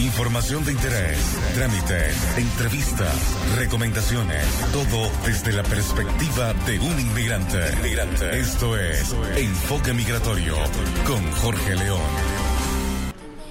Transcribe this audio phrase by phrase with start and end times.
[0.00, 1.18] Información de interés,
[1.54, 4.42] trámites, entrevistas, recomendaciones,
[4.72, 7.58] todo desde la perspectiva de un inmigrante.
[8.32, 10.54] Esto es Enfoque Migratorio
[11.06, 12.00] con Jorge León.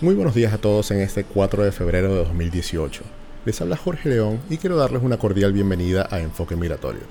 [0.02, 3.04] Muy buenos días a todos en este 4 de febrero de 2018.
[3.46, 7.04] Les habla Jorge León y quiero darles una cordial bienvenida a Enfoque Migratorio,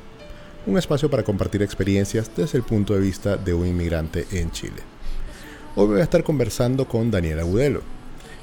[0.67, 4.83] un espacio para compartir experiencias desde el punto de vista de un inmigrante en Chile.
[5.77, 7.98] Hoy voy a estar conversando con Daniel Agudelo.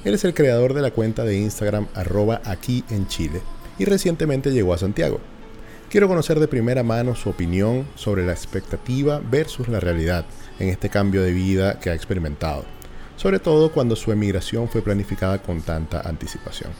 [0.06, 3.42] Él es el creador de la cuenta de Instagram arroba aquí en Chile
[3.76, 5.18] y recientemente llegó a Santiago.
[5.90, 10.24] Quiero conocer de primera mano su opinión sobre la expectativa versus la realidad
[10.60, 12.64] en este cambio de vida que ha experimentado,
[13.16, 16.70] sobre todo cuando su emigración fue planificada con tanta anticipación.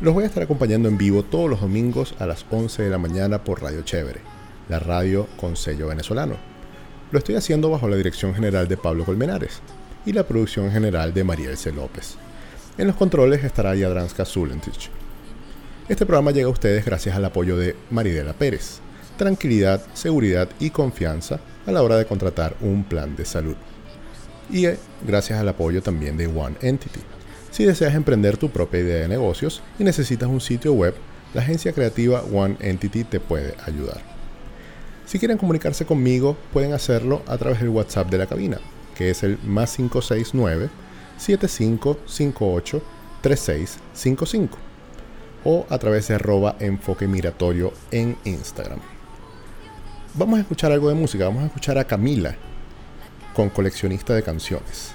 [0.00, 2.98] Los voy a estar acompañando en vivo todos los domingos a las 11 de la
[2.98, 4.20] mañana por Radio Chévere,
[4.68, 6.36] la radio con sello venezolano.
[7.10, 9.60] Lo estoy haciendo bajo la dirección general de Pablo Colmenares
[10.06, 11.72] y la producción general de Mariel C.
[11.72, 12.14] López.
[12.78, 14.88] En los controles estará Yadranska Zulentich.
[15.88, 18.78] Este programa llega a ustedes gracias al apoyo de Maridela Pérez.
[19.18, 23.56] Tranquilidad, seguridad y confianza a la hora de contratar un plan de salud.
[24.50, 27.00] Y eh, gracias al apoyo también de One Entity.
[27.50, 30.94] Si deseas emprender tu propia idea de negocios y necesitas un sitio web,
[31.34, 34.00] la agencia creativa One Entity te puede ayudar.
[35.06, 38.58] Si quieren comunicarse conmigo, pueden hacerlo a través del WhatsApp de la cabina,
[38.96, 40.70] que es el más 569
[41.18, 42.82] 7558
[43.20, 44.58] 3655
[45.44, 48.80] o a través de arroba enfoque miratorio en Instagram.
[50.14, 52.34] Vamos a escuchar algo de música, vamos a escuchar a Camila
[53.34, 54.92] con coleccionista de canciones.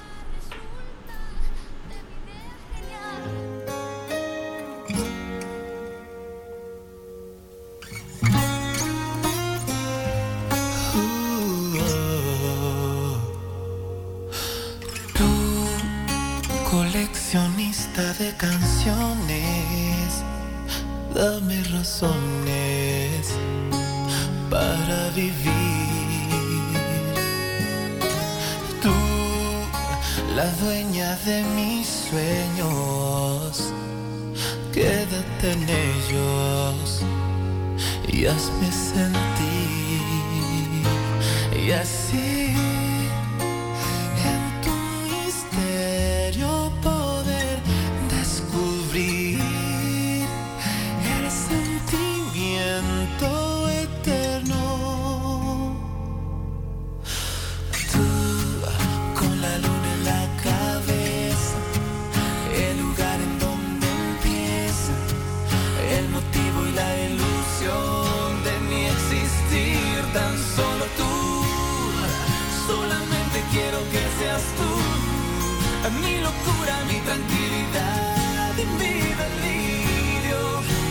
[76.31, 80.39] locura, mi tranquilidad y mi delirio,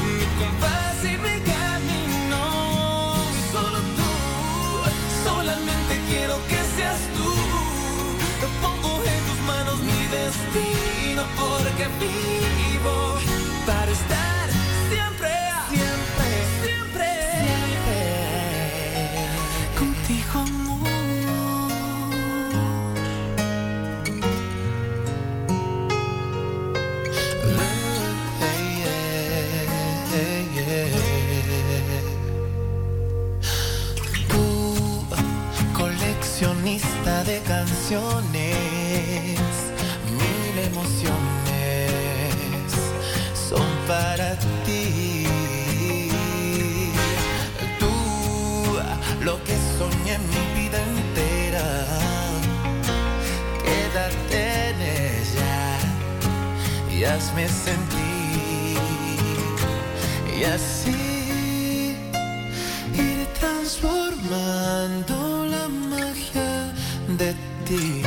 [0.04, 2.42] mi compás y mi camino.
[3.52, 4.10] Solo tú,
[5.24, 7.30] solamente quiero que seas tú.
[8.40, 12.59] Te pongo en tus manos mi destino porque vi
[37.30, 38.58] de canciones,
[40.20, 41.92] mil emociones
[43.48, 45.26] son para ti.
[47.78, 47.94] Tú,
[49.22, 51.68] lo que soñé en mi vida entera,
[53.64, 55.62] quédate en ella
[56.92, 58.78] y hazme sentir.
[60.36, 60.79] Y así
[67.70, 67.99] day.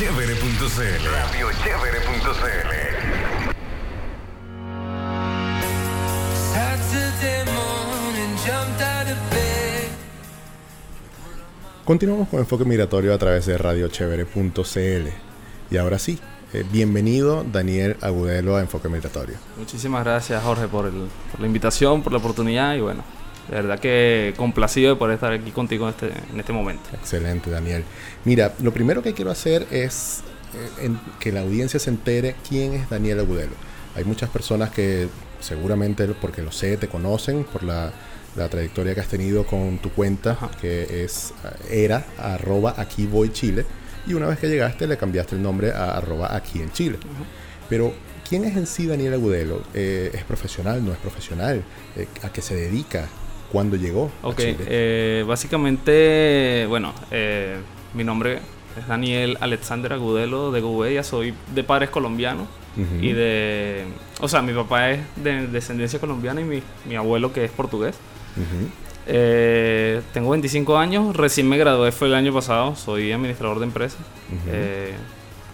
[0.00, 2.70] www.radiochevere.cl Radiochevere.cl
[11.84, 15.08] Continuamos con Enfoque Migratorio a través de radiochevere.cl.
[15.70, 16.18] Y ahora sí,
[16.54, 19.36] eh, bienvenido Daniel Agudelo a Enfoque Migratorio.
[19.58, 23.02] Muchísimas gracias Jorge por, el, por la invitación, por la oportunidad y bueno,
[23.50, 26.82] de verdad que complacido de poder estar aquí contigo en este, en este momento.
[26.94, 27.84] Excelente Daniel.
[28.24, 30.22] Mira, lo primero que quiero hacer es
[30.80, 33.52] eh, que la audiencia se entere quién es Daniel Agudelo.
[33.96, 35.08] Hay muchas personas que
[35.40, 37.92] seguramente, porque lo sé, te conocen por la
[38.36, 41.32] la trayectoria que has tenido con tu cuenta, que es
[41.70, 43.64] era arroba aquí voy Chile,
[44.06, 46.98] y una vez que llegaste le cambiaste el nombre a arroba aquí en Chile.
[47.68, 47.92] Pero,
[48.28, 49.62] ¿quién es en sí Daniel Agudelo?
[49.74, 50.84] Eh, ¿Es profesional?
[50.84, 51.62] ¿No es profesional?
[51.96, 53.08] Eh, ¿A qué se dedica?
[53.50, 54.10] ¿Cuándo llegó?
[54.22, 54.38] Ok?
[54.38, 56.92] Eh, básicamente, bueno,
[57.94, 58.38] mi nombre
[58.78, 62.48] es Daniel Alexander Agudelo de Gouveia, soy de padres colombianos
[63.00, 63.84] y de...
[64.20, 67.96] O sea, mi papá es de descendencia colombiana y mi, mi abuelo que es portugués.
[69.06, 73.96] Eh, tengo 25 años, recién me gradué fue el año pasado, soy administrador de empresa,
[74.46, 74.94] eh,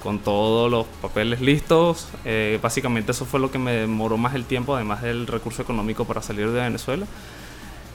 [0.02, 2.08] con todos los papeles listos.
[2.24, 6.04] Eh, básicamente eso fue lo que me demoró más el tiempo, además del recurso económico
[6.04, 7.06] para salir de Venezuela.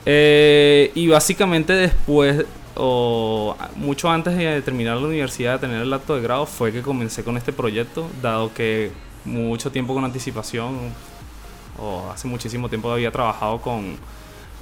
[0.06, 2.45] Y básicamente después,
[2.75, 6.81] o mucho antes de terminar la universidad, de tener el acto de grado, fue que
[6.81, 8.92] comencé con este proyecto, dado que
[9.25, 10.77] mucho tiempo con anticipación,
[11.80, 13.98] o hace muchísimo tiempo había trabajado con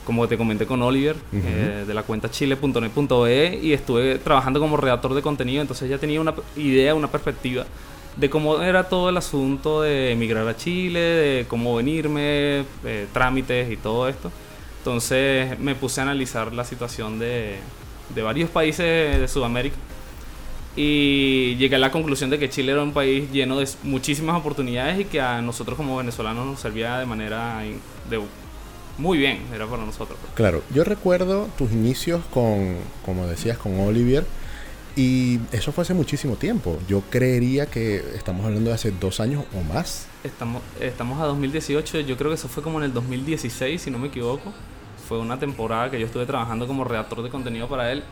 [0.05, 5.13] como te comenté con Oliver, eh, de la cuenta chile.net.be, y estuve trabajando como redactor
[5.13, 7.67] de contenido, entonces ya tenía una idea, una perspectiva
[8.15, 13.71] de cómo era todo el asunto de emigrar a Chile, de cómo venirme, eh, trámites
[13.71, 14.31] y todo esto.
[14.79, 17.57] Entonces me puse a analizar la situación de,
[18.13, 19.75] de varios países de Sudamérica
[20.75, 24.99] y llegué a la conclusión de que Chile era un país lleno de muchísimas oportunidades
[24.99, 27.61] y que a nosotros como venezolanos nos servía de manera
[28.09, 28.21] de
[28.99, 30.19] muy bien, era para nosotros.
[30.35, 34.25] Claro, yo recuerdo tus inicios con, como decías, con Olivier.
[34.99, 36.77] Y eso fue hace muchísimo tiempo.
[36.89, 40.09] Yo creería que estamos hablando de hace dos años o más.
[40.25, 43.97] Estamos, estamos a 2018, yo creo que eso fue como en el 2016, si no
[43.97, 44.51] me equivoco.
[45.07, 48.03] Fue una temporada que yo estuve trabajando como redactor de contenido para él.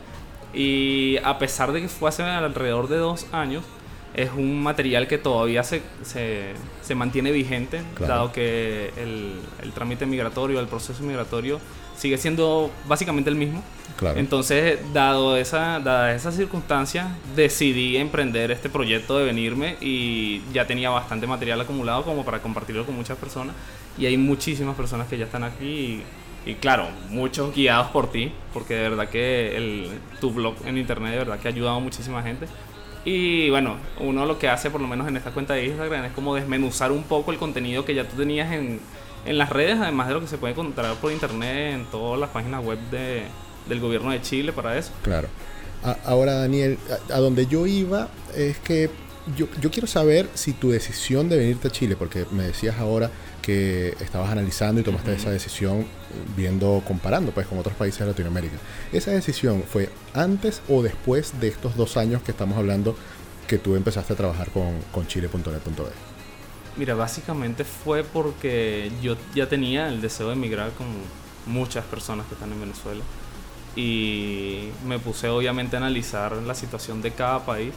[0.54, 3.64] Y a pesar de que fue hace alrededor de dos años,
[4.14, 10.58] es un material que todavía se, se, mantiene vigente, dado que el, el, trámite migratorio,
[10.58, 11.60] el proceso migratorio
[11.98, 13.62] sigue siendo básicamente el mismo.
[14.14, 20.90] Entonces, dado esa, dada esa circunstancia, decidí emprender este proyecto de venirme y ya tenía
[20.90, 23.54] bastante material acumulado como para compartirlo con muchas personas.
[23.98, 26.02] Y hay muchísimas personas que ya están aquí
[26.46, 29.90] y, claro, muchos guiados por ti, porque de verdad que el,
[30.20, 32.46] tu blog en internet de verdad que ha ayudado a muchísima gente.
[33.04, 36.12] Y bueno, uno lo que hace, por lo menos en esta cuenta de Instagram, es
[36.12, 38.80] como desmenuzar un poco el contenido que ya tú tenías en,
[39.26, 42.30] en las redes, además de lo que se puede encontrar por internet en todas las
[42.30, 43.24] páginas web de,
[43.68, 44.90] del gobierno de Chile para eso.
[45.02, 45.28] Claro.
[46.04, 46.78] ahora, Daniel,
[47.12, 48.90] a, donde yo iba es que
[49.36, 53.10] yo, yo quiero saber si tu decisión de venirte a Chile, porque me decías ahora
[53.42, 55.86] que estabas analizando y tomaste esa decisión
[56.36, 58.56] viendo, comparando pues con otros países de Latinoamérica.
[58.92, 62.96] ¿Esa decisión fue antes o después de estos dos años que estamos hablando
[63.46, 65.06] que tú empezaste a trabajar con, con?
[66.76, 70.86] Mira, básicamente fue porque yo ya tenía el deseo de emigrar con
[71.46, 73.02] muchas personas que están en Venezuela
[73.76, 77.72] y me puse obviamente a analizar la situación de cada país,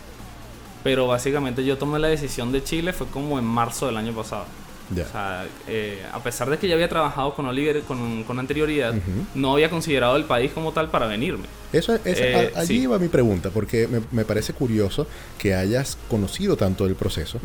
[0.84, 4.46] pero básicamente yo tomé la decisión de Chile fue como en marzo del año pasado.
[4.92, 8.94] O sea, eh, a pesar de que ya había trabajado con Oliver con, con anterioridad,
[9.36, 11.46] no había considerado el país como tal para venirme.
[11.74, 15.08] Eso, eh, allí iba mi pregunta, porque me, parece curioso
[15.38, 17.40] que hayas conocido tanto el proceso,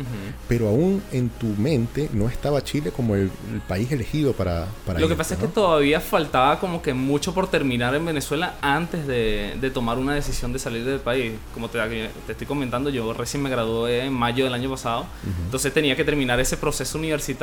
[0.49, 3.31] pero aún en tu mente no estaba Chile como el,
[3.67, 7.49] país elegido para, para Lo que pasa es que todavía faltaba como que mucho por
[7.49, 11.33] terminar en Venezuela antes de, de tomar una decisión de salir del país.
[11.53, 11.79] Como te,
[12.25, 15.05] te, estoy comentando, yo recién me gradué en mayo del año pasado,
[15.45, 17.36] entonces tenía que terminar ese proceso universitario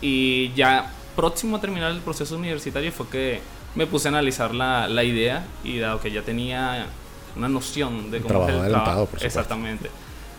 [0.00, 3.40] y ya próximo a terminar el proceso universitario fue que
[3.74, 6.86] me puse a analizar la, la idea y dado que ya tenía
[7.36, 9.06] una noción de cómo es el trabajo.
[9.06, 9.90] Por exactamente.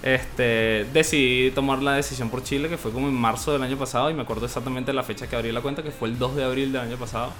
[0.03, 4.09] Este, decidí tomar la decisión por Chile, que fue como en marzo del año pasado,
[4.09, 6.43] y me acuerdo exactamente la fecha que abrí la cuenta, que fue el 2 de
[6.43, 7.31] abril del año pasado.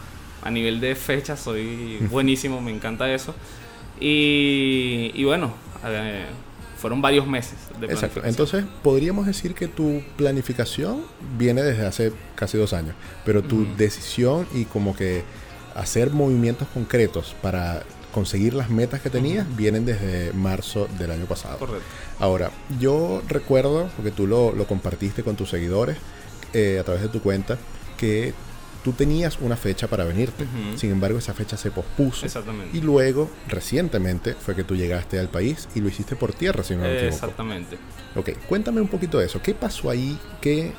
[0.44, 3.34] A nivel de fecha soy buenísimo, me encanta eso.
[4.00, 5.54] Y, y bueno,
[5.86, 6.26] eh,
[6.78, 8.22] fueron varios meses de Exacto.
[8.24, 11.04] Entonces, podríamos decir que tu planificación
[11.38, 15.24] viene desde hace casi dos años, pero tu decisión y como que
[15.76, 21.60] hacer movimientos concretos para conseguir las metas que tenías vienen desde marzo del año pasado.
[21.60, 21.86] Correcto.
[22.20, 25.98] Ahora, yo recuerdo, porque tú lo, lo compartiste con tus seguidores
[26.54, 27.58] eh, a través de tu cuenta,
[27.98, 28.34] que
[28.88, 30.46] tú tenías una fecha para venirte.
[30.78, 32.26] Sin embargo, esa fecha se pospuso.
[32.26, 32.78] Exactamente.
[32.78, 36.74] Y luego, recientemente, fue que tú llegaste al país y lo hiciste por tierra, si
[36.74, 37.16] no me equivoco.
[37.16, 37.78] Exactamente.
[38.16, 39.42] Ok, cuéntame un poquito de eso.
[39.42, 40.18] ¿Qué pasó ahí?
[40.40, 40.72] ¿Qué,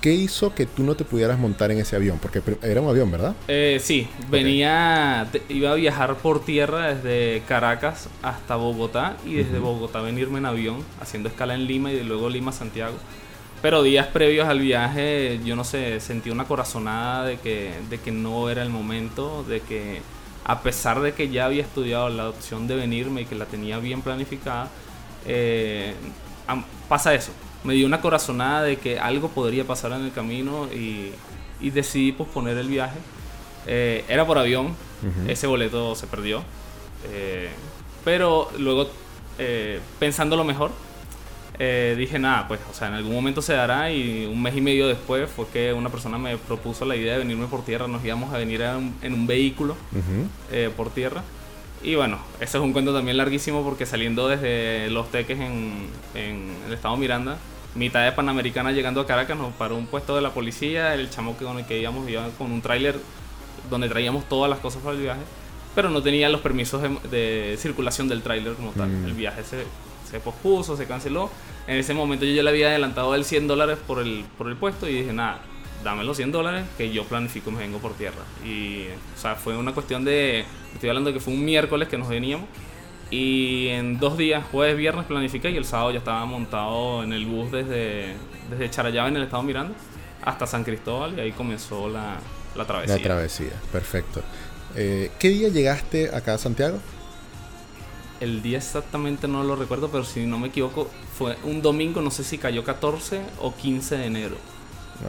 [0.00, 2.18] ¿Qué hizo que tú no te pudieras montar en ese avión?
[2.18, 3.36] Porque era un avión, ¿verdad?
[3.46, 10.00] Eh, sí, venía, iba a viajar por tierra desde Caracas hasta Bogotá y desde Bogotá
[10.00, 12.96] venirme en avión, haciendo escala en Lima y de luego Lima a Santiago.
[13.62, 18.10] Pero días previos al viaje, yo no sé, sentí una corazonada de que, de que
[18.10, 20.02] no era el momento, de que
[20.44, 23.78] a pesar de que ya había estudiado la opción de venirme y que la tenía
[23.78, 24.68] bien planificada,
[25.26, 25.94] eh,
[26.88, 27.30] pasa eso.
[27.62, 31.12] Me dio una corazonada de que algo podría pasar en el camino y,
[31.60, 32.98] y decidí posponer el viaje.
[33.66, 34.74] Eh, era por avión,
[35.28, 36.42] ese boleto se perdió.
[37.10, 37.48] Eh,
[38.04, 38.88] pero luego,
[39.38, 40.72] eh, pensándolo mejor,
[41.64, 44.60] eh, dije, nada, pues, o sea, en algún momento se dará y un mes y
[44.60, 48.04] medio después fue que una persona me propuso la idea de venirme por tierra, nos
[48.04, 50.26] íbamos a venir a un- en un vehículo Ujú.
[50.50, 51.22] eh, por tierra.
[51.84, 56.52] Y bueno, ese es un cuento también larguísimo porque saliendo desde Los Teques en, en
[56.66, 57.36] el estado Miranda,
[57.76, 61.36] mitad de Panamericana llegando a Caracas, nos paró un puesto de la policía, el chamo
[61.38, 62.96] que con el que íbamos iba con un tráiler
[63.70, 65.20] donde traíamos todas las cosas para el viaje,
[65.76, 68.88] pero no tenía los permisos de, de circulación del tráiler como tal.
[68.88, 69.04] Mm.
[69.06, 69.64] El viaje se,
[70.10, 71.30] se pospuso, se canceló.
[71.66, 74.56] En ese momento yo ya le había adelantado el 100 dólares por el, por el
[74.56, 75.40] puesto y dije, nada,
[75.84, 78.22] dame los 100 dólares que yo planifico me vengo por tierra.
[78.44, 81.98] Y, o sea, fue una cuestión de, estoy hablando de que fue un miércoles que
[81.98, 82.46] nos veníamos
[83.10, 87.26] y en dos días, jueves, viernes planifiqué y el sábado ya estaba montado en el
[87.26, 88.14] bus desde,
[88.50, 89.74] desde Charallave en el estado Miranda
[90.22, 92.18] hasta San Cristóbal y ahí comenzó la,
[92.56, 92.96] la travesía.
[92.96, 94.22] La travesía, perfecto.
[94.74, 96.78] Eh, ¿Qué día llegaste acá a Santiago?
[98.22, 100.88] El día exactamente no lo recuerdo, pero si no me equivoco,
[101.18, 104.36] fue un domingo, no sé si cayó 14 o 15 de enero.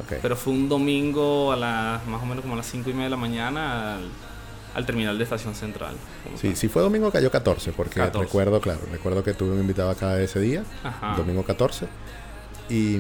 [0.03, 0.17] Ok.
[0.19, 3.05] Pero fue un domingo a las más o menos como a las 5 y media
[3.05, 4.09] de la mañana al,
[4.73, 5.95] al terminal de estación central.
[6.41, 6.57] Sí, tal.
[6.57, 8.25] si fue domingo cayó 14, porque 14.
[8.25, 11.13] recuerdo, claro, recuerdo que tuve un invitado acá ese día, Ajá.
[11.15, 11.85] domingo 14,
[12.69, 12.97] y,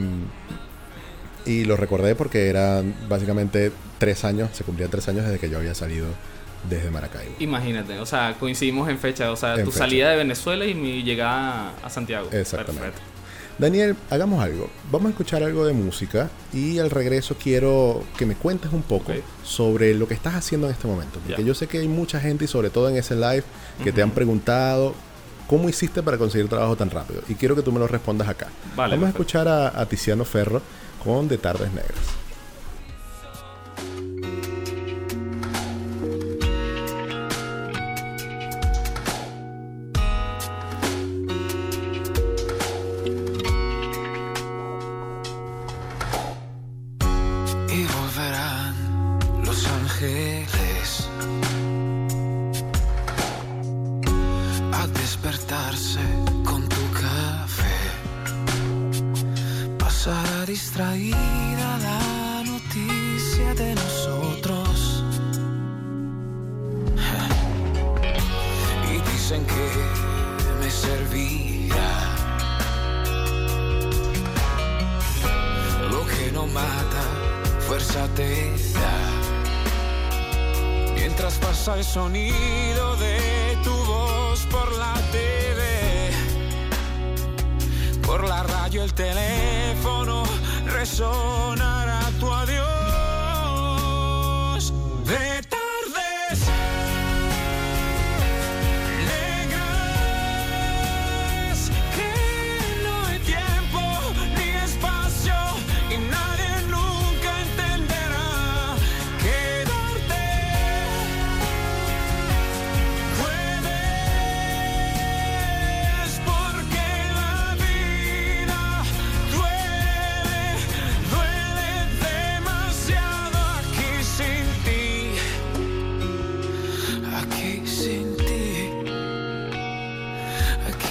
[1.47, 5.57] y lo recordé porque eran básicamente tres años, se cumplían tres años desde que yo
[5.57, 6.05] había salido
[6.69, 7.33] desde Maracaibo.
[7.39, 9.85] Imagínate, o sea, coincidimos en fecha, o sea, En tu fecha.
[9.85, 12.29] salida de Venezuela y mi llegada a Santiago.
[12.31, 12.87] Exactamente.
[12.87, 13.13] Perfecto.
[13.59, 14.67] Daniel, hagamos algo.
[14.91, 19.13] Vamos a escuchar algo de música y al regreso quiero que me cuentes un poco
[19.43, 21.19] sobre lo que estás haciendo en este momento.
[21.25, 23.43] Porque yo sé que hay mucha gente y sobre todo en ese live
[23.83, 24.95] que te han preguntado
[25.47, 27.21] cómo hiciste para conseguir trabajo tan rápido.
[27.29, 28.47] Y quiero que tú me lo respondas acá.
[28.75, 30.59] Vale, Vamos a escuchar a, a Tiziano Ferro
[31.03, 31.99] con De Tardes Negras.
[82.03, 82.32] Pasa el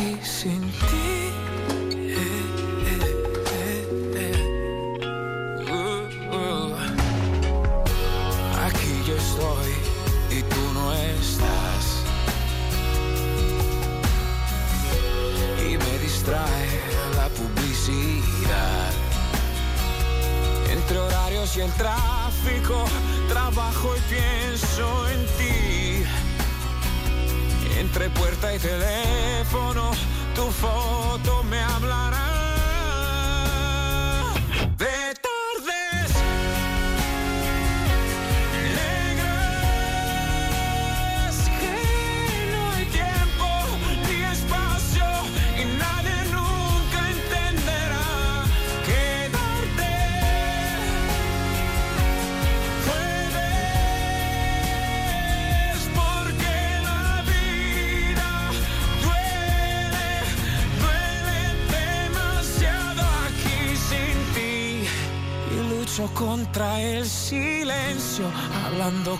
[0.02, 1.41] aquí sin ti.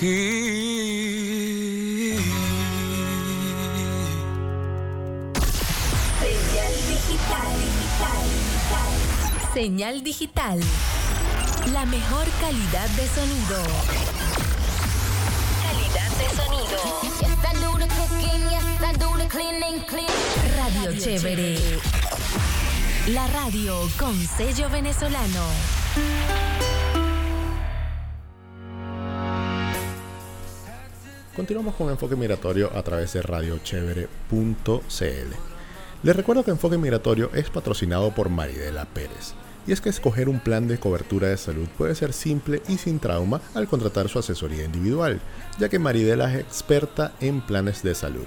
[0.00, 0.08] ti
[6.20, 7.52] Señal digital.
[9.52, 10.60] Señal digital.
[11.74, 13.62] La mejor calidad de sonido.
[15.66, 16.78] Calidad de sonido.
[20.56, 21.58] Radio Chévere.
[23.08, 26.49] La radio con sello venezolano.
[31.34, 34.08] Continuamos con Enfoque Migratorio a través de radiochevere.cl.
[36.02, 39.34] Les recuerdo que Enfoque Migratorio es patrocinado por Maridela Pérez.
[39.64, 42.98] Y es que escoger un plan de cobertura de salud puede ser simple y sin
[42.98, 45.20] trauma al contratar su asesoría individual,
[45.60, 48.26] ya que Maridela es experta en planes de salud.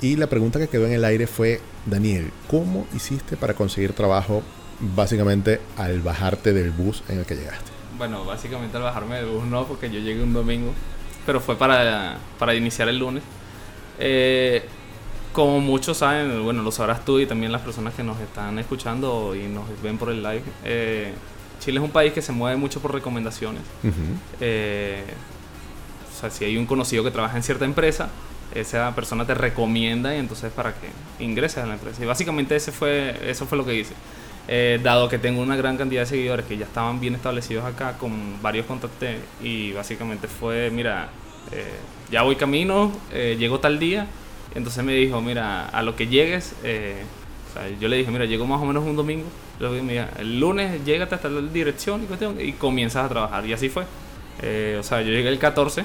[0.00, 4.42] Y la pregunta que quedó en el aire fue, Daniel, ¿cómo hiciste para conseguir trabajo
[4.78, 7.70] básicamente al bajarte del bus en el que llegaste?
[7.98, 10.72] Bueno, básicamente al bajarme del bus no, porque yo llegué un domingo,
[11.26, 13.22] pero fue para, para iniciar el lunes.
[13.98, 14.64] Eh,
[15.32, 19.34] como muchos saben, bueno, lo sabrás tú y también las personas que nos están escuchando
[19.34, 20.42] y nos ven por el live.
[20.64, 21.12] eh,
[21.60, 23.62] Chile es un país que se mueve mucho por recomendaciones.
[24.40, 25.04] Eh,
[26.10, 28.08] o sea, si hay un conocido que trabaja en cierta empresa,
[28.54, 30.88] esa persona te recomienda y entonces para que
[31.22, 32.02] ingreses a la empresa.
[32.02, 33.92] Y básicamente ese fue, eso fue lo que hice.
[34.48, 37.98] Eh, dado que tengo una gran cantidad de seguidores que ya estaban bien establecidos acá,
[37.98, 41.10] con varios contacté y básicamente fue, mira,
[42.10, 44.06] ya voy camino, llego tal día.
[44.54, 47.02] Entonces me dijo, mira, a lo que llegues, eh,
[47.50, 49.26] o sea, yo le dije, mira, llego más o menos un domingo.
[49.82, 53.46] Mira, el lunes llégate hasta la dirección y cuestión y comienzas a trabajar.
[53.46, 53.84] Y así fue.
[54.42, 55.84] Eh, o sea, yo llegué el 14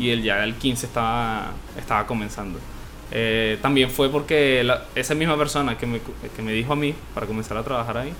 [0.00, 2.58] y él ya el 15 estaba, estaba comenzando.
[3.12, 6.00] Eh, también fue porque la- esa misma persona que me,
[6.34, 8.12] que me dijo a mí para comenzar a trabajar ahí,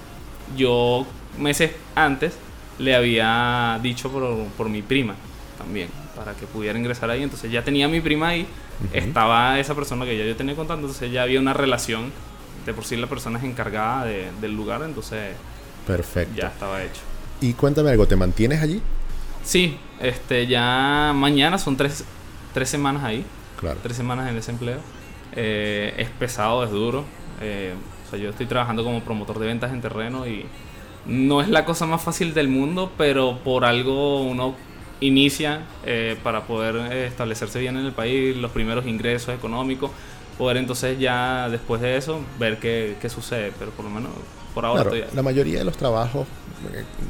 [0.57, 1.07] yo
[1.39, 2.35] meses antes
[2.79, 5.15] le había dicho por, por mi prima
[5.59, 7.23] también, para que pudiera ingresar ahí.
[7.23, 8.47] Entonces ya tenía a mi prima ahí,
[8.93, 12.13] estaba esa persona que ya yo tenía contacto, entonces ya había una relación.
[12.67, 15.35] De por sí la persona es encargada de- del lugar, entonces
[15.87, 16.35] Perfecto.
[16.37, 17.01] ya estaba hecho.
[17.41, 18.83] Y cuéntame algo, ¿te mantienes allí?
[19.43, 22.05] Sí, este, ya mañana son tres,
[22.53, 23.25] tres semanas ahí,
[23.59, 23.79] Claro.
[23.83, 24.79] tres semanas en ese empleo.
[25.35, 27.05] Eh, es pesado, es duro.
[27.41, 27.73] Eh,
[28.07, 30.45] o sea, yo estoy trabajando como promotor de ventas en terreno y
[31.07, 34.55] no es la cosa más fácil del mundo, pero por algo uno
[35.01, 39.91] inicia eh, para poder eh, establecerse bien en el país, los primeros ingresos económicos,
[40.39, 44.11] poder entonces ya después de eso ver qué, qué sucede, pero por lo menos
[44.55, 46.27] por ahora Claro, estoy- la mayoría de los trabajos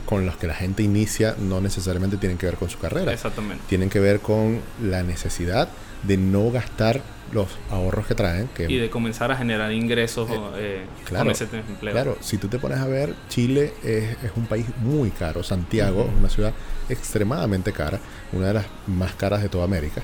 [0.07, 3.13] con los que la gente inicia no necesariamente tienen que ver con su carrera.
[3.13, 3.63] Exactamente.
[3.69, 5.69] Tienen que ver con la necesidad
[6.03, 8.49] de no gastar los ahorros que traen.
[8.49, 11.93] Que, Y de comenzar a generar ingresos Eh, eh, claro, con ese empleo.
[11.93, 15.43] Claro, si tú te pones a ver, Chile es, es un país muy caro.
[15.43, 16.53] Santiago es una ciudad
[16.89, 18.01] extremadamente cara,
[18.33, 20.03] una de las más caras de toda América.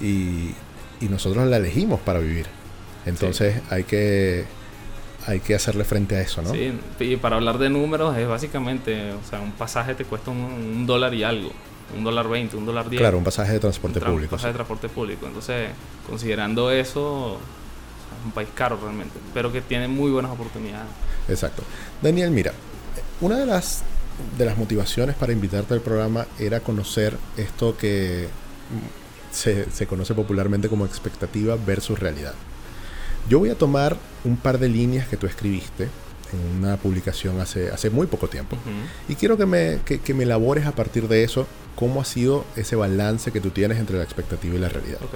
[0.00, 0.54] Y,
[1.00, 2.46] y nosotros la elegimos para vivir.
[3.04, 4.44] Entonces hay que
[5.26, 6.50] hay que hacerle frente a eso, ¿no?
[6.52, 10.38] Sí, y para hablar de números es básicamente, o sea, un pasaje te cuesta un,
[10.38, 11.50] un dólar y algo,
[11.96, 13.00] un dólar veinte, un dólar diez.
[13.00, 14.30] Claro, un pasaje de transporte un tra- público.
[14.32, 15.26] pasaje de transporte público.
[15.26, 15.70] Entonces,
[16.08, 20.88] considerando eso, es un país caro realmente, pero que tiene muy buenas oportunidades.
[21.28, 21.62] Exacto.
[22.02, 22.52] Daniel, mira,
[23.20, 23.82] una de las
[24.38, 28.28] de las motivaciones para invitarte al programa era conocer esto que
[28.70, 32.34] mm, se, se conoce popularmente como expectativa versus realidad.
[33.28, 35.88] Yo voy a tomar un par de líneas que tú escribiste
[36.32, 38.56] en una publicación hace, hace muy poco tiempo.
[39.08, 42.44] Y quiero que me, que, que me elabores a partir de eso cómo ha sido
[42.56, 44.98] ese balance que tú tienes entre la expectativa y la realidad.
[45.02, 45.14] Ok.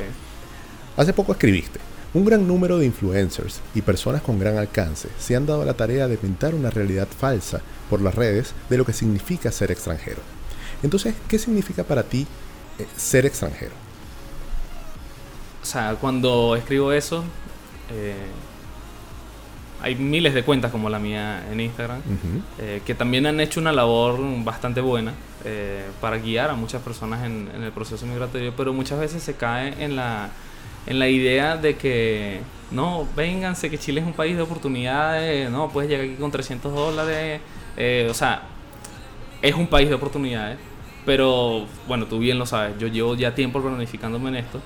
[0.97, 1.79] Hace poco escribiste,
[2.15, 6.09] un gran número de influencers y personas con gran alcance se han dado la tarea
[6.09, 10.23] de pintar una realidad falsa por las redes de lo que significa ser extranjero.
[10.83, 12.27] Entonces, ¿qué significa para ti
[12.79, 13.73] eh, ser extranjero?
[15.63, 17.25] O sea, cuando escribo eso,
[17.91, 18.15] eh,
[19.83, 22.01] hay miles de cuentas como la mía en Instagram.
[22.59, 25.13] Eh, que también han hecho una labor bastante buena
[25.45, 29.35] eh, para guiar a muchas personas en, en el proceso migratorio, pero muchas veces se
[29.35, 30.31] cae en la,
[30.87, 35.69] en la idea de que, no, vénganse, que Chile es un país de oportunidades, no,
[35.69, 37.41] puedes llegar aquí con 300 dólares,
[37.77, 38.43] eh, o sea,
[39.43, 40.59] es un país de oportunidades,
[41.05, 44.61] pero bueno, tú bien lo sabes, yo llevo ya tiempo planificándome en esto.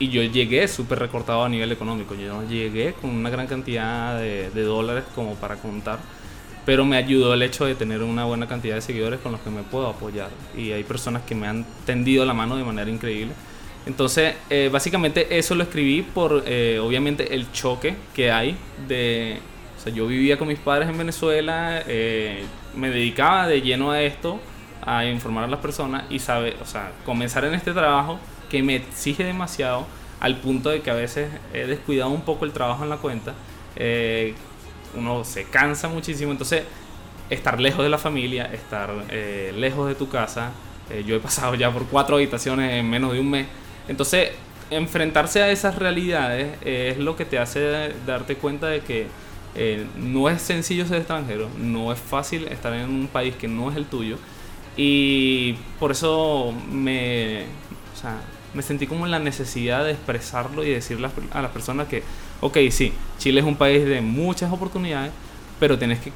[0.00, 2.16] Y yo llegué súper recortado a nivel económico.
[2.16, 6.00] Yo no llegué con una gran cantidad de, de dólares como para contar
[6.64, 9.50] pero me ayudó el hecho de tener una buena cantidad de seguidores con los que
[9.50, 10.28] me puedo apoyar.
[10.56, 13.32] Y hay personas que me han tendido la mano de manera increíble.
[13.86, 19.38] Entonces, eh, básicamente eso lo escribí por, eh, obviamente, el choque que hay de...
[19.78, 22.44] O sea, yo vivía con mis padres en Venezuela, eh,
[22.76, 24.38] me dedicaba de lleno a esto,
[24.82, 28.76] a informar a las personas y sabe, o sea, comenzar en este trabajo que me
[28.76, 29.86] exige demasiado
[30.20, 33.34] al punto de que a veces he descuidado un poco el trabajo en la cuenta.
[33.76, 34.34] eh,
[34.94, 36.64] uno se cansa muchísimo, entonces
[37.30, 40.50] estar lejos de la familia, estar eh, lejos de tu casa,
[40.90, 43.46] eh, yo he pasado ya por cuatro habitaciones en menos de un mes,
[43.86, 44.30] entonces
[44.70, 49.06] enfrentarse a esas realidades es lo que te hace darte cuenta de que
[49.96, 53.76] no es sencillo ser extranjero, no es fácil estar en un país que no es
[53.76, 54.16] el tuyo
[54.76, 57.44] y por eso me,
[58.54, 62.02] me sentí como en la necesidad de expresarlo y decirle a- las personas que,
[62.40, 65.12] ok, sí, Chile es un país de muchas oportunidades,
[65.60, 66.12] pero tienes que,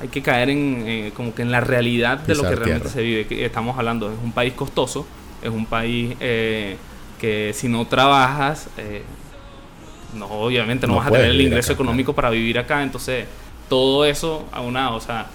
[0.00, 2.90] hay que caer en, eh, como que en la realidad de lo que realmente tierra.
[2.90, 3.26] se vive.
[3.26, 5.06] Que estamos hablando, es un país costoso,
[5.42, 6.76] es un país eh,
[7.20, 9.02] que si no trabajas, eh,
[10.14, 13.26] no, obviamente no, No vas a tener el ingreso acá, económico para vivir acá, entonces
[13.68, 15.26] todo eso aunado, o sea,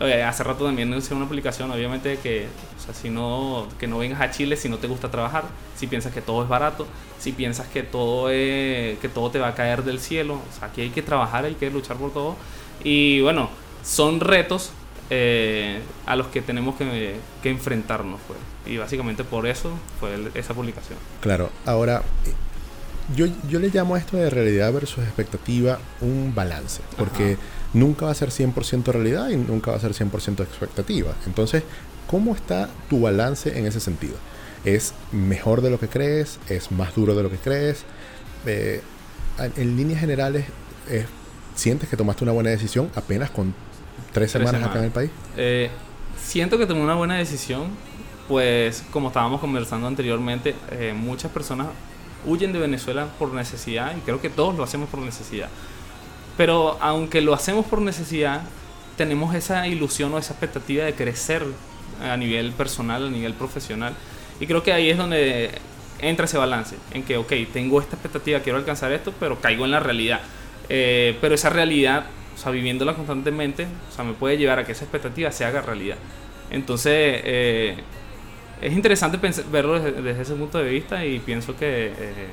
[0.00, 2.46] eh, hace rato también hice una aplicación, obviamente que,
[2.78, 5.44] o sea, si no, que no vengas a Chile si no te gusta trabajar,
[5.76, 6.86] si piensas que todo es barato,
[7.18, 10.68] si piensas que todo es, que todo te va a caer del cielo, o sea,
[10.68, 12.36] aquí hay que trabajar, hay que luchar por todo.
[12.82, 13.50] Y bueno,
[13.84, 14.70] son retos
[15.10, 20.30] eh, a los que tenemos que, que enfrentarnos, pues, y básicamente por eso fue el-
[20.34, 20.98] esa publicación.
[21.20, 22.32] Claro, ahora eh,
[23.16, 27.36] yo, yo le llamo a esto de realidad versus expectativa un balance, porque
[27.72, 31.14] nunca va a ser 100% realidad y nunca va a ser 100% expectativa.
[31.26, 31.62] Entonces,
[32.06, 34.14] ¿cómo está tu balance en ese sentido?
[34.64, 36.38] ¿Es mejor de lo que crees?
[36.48, 37.84] ¿Es más duro de lo que crees?
[38.46, 38.82] Eh,
[39.56, 40.46] en- líneas generales,
[40.88, 41.06] eh,
[41.54, 43.54] ¿sientes que tomaste una buena decisión apenas con
[44.12, 45.10] tres, semanas, acá en el país?
[45.36, 45.70] Eh,
[46.22, 47.68] siento que tomé una buena decisión,
[48.28, 50.54] pues como estábamos conversando anteriormente,
[50.94, 51.68] muchas personas
[52.26, 55.48] huyen de Venezuela por necesidad y creo que todos lo hacemos por necesidad.
[56.36, 58.42] Pero aunque lo hacemos por necesidad,
[58.96, 61.44] tenemos esa ilusión o esa expectativa de crecer
[62.02, 63.94] a nivel personal, a nivel profesional.
[64.40, 65.50] Y creo que ahí es donde
[66.00, 69.70] entra ese balance, en que, ok, tengo esta expectativa, quiero alcanzar esto, pero caigo en
[69.70, 70.20] la realidad.
[70.68, 74.72] Eh, pero esa realidad, o sea, viviéndola constantemente, o sea, me puede llevar a que
[74.72, 75.96] esa expectativa se haga realidad.
[76.50, 77.76] Entonces, eh,
[78.60, 79.18] es interesante
[79.50, 82.28] verlo desde, desde ese punto de vista y pienso que eh,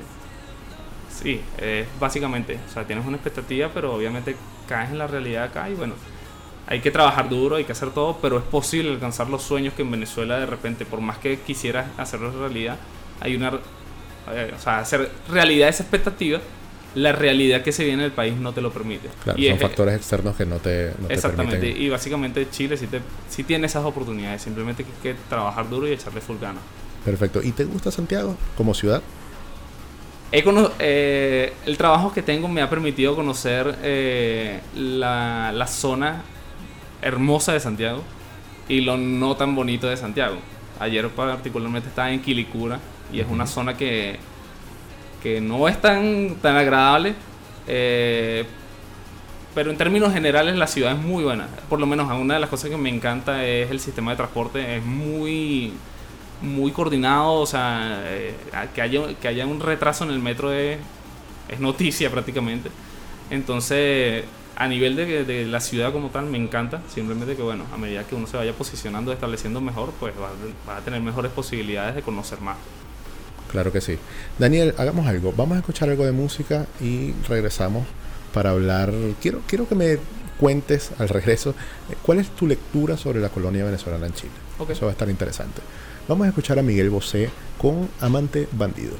[1.22, 4.36] sí, es básicamente, o sea, tienes una expectativa, pero obviamente
[4.68, 5.94] caes en la realidad acá y bueno,
[6.66, 9.82] hay que trabajar duro, hay que hacer todo, pero es posible alcanzar los sueños que
[9.82, 12.76] en Venezuela de repente, por más que quisieras hacerlo realidad,
[13.20, 13.52] hay una...
[14.32, 16.40] eh, o sea, hacer realidad esa expectativa,
[16.94, 19.08] la realidad que se viene en el país no te lo permite.
[19.24, 21.82] Claro, Y son es- factores externos que no te, no te Exactamente, permiten.
[21.82, 23.00] y básicamente Chile sí, te,
[23.30, 26.62] sí tiene esas oportunidades, simplemente que hay que trabajar duro y echarle full ganas.
[27.04, 27.40] Perfecto.
[27.42, 29.02] ¿Y te gusta Santiago como ciudad?
[30.30, 30.44] He
[30.78, 36.22] eh, el trabajo que tengo me ha permitido conocer eh, la, la zona
[37.00, 38.02] hermosa de Santiago
[38.68, 40.36] y lo no tan bonito de Santiago.
[40.78, 42.78] Ayer particularmente estaba en Quilicura
[43.10, 44.18] y es una zona que,
[45.22, 47.14] que no es tan, tan agradable,
[47.66, 48.44] eh,
[49.54, 51.48] pero en términos generales la ciudad es muy buena.
[51.70, 54.76] Por lo menos una de las cosas que me encanta es el sistema de transporte,
[54.76, 55.72] es muy
[56.42, 58.34] muy coordinado, o sea, eh,
[58.74, 60.78] que, haya, que haya un retraso en el metro es,
[61.48, 62.70] es noticia prácticamente.
[63.30, 64.24] Entonces,
[64.56, 66.80] a nivel de, de la ciudad como tal, me encanta.
[66.92, 70.68] Simplemente que, bueno, a medida que uno se vaya posicionando, estableciendo mejor, pues va, a-
[70.70, 72.56] va a tener mejores posibilidades de conocer más.
[73.50, 73.98] Claro que sí.
[74.38, 75.32] Daniel, hagamos algo.
[75.36, 77.86] Vamos a escuchar algo de música y regresamos
[78.34, 78.92] para hablar.
[79.22, 79.98] Quiero, quiero que me
[80.38, 81.50] cuentes al regreso
[81.90, 84.32] eh, cuál es tu lectura sobre la colonia venezolana en Chile.
[84.58, 84.70] Ok.
[84.70, 85.60] Eso va a estar interesante.
[86.08, 88.94] Vamos a escuchar a Miguel Bosé con Amante Bandido.